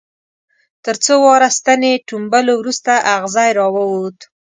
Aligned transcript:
تر 0.85 0.95
څو 1.03 1.13
واره 1.25 1.49
ستنې 1.57 1.93
ټومبلو 2.07 2.53
وروسته 2.57 2.91
اغزی 3.15 3.49
را 3.59 3.67
ووت. 3.75 4.17